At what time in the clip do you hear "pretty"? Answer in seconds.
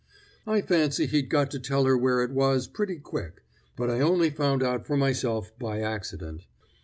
2.65-2.95